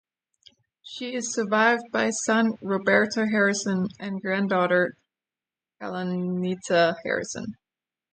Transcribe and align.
She 0.81 1.13
is 1.13 1.31
survived 1.31 1.91
by 1.91 2.09
son, 2.09 2.53
Roberto 2.63 3.27
Harrison, 3.27 3.85
and 3.99 4.19
granddaughter, 4.19 4.97
Callanita 5.79 6.95
Harrison. 7.03 7.45